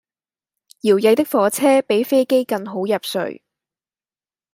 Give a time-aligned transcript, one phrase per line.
[0.79, 3.43] 搖曳的火車比飛機更好入睡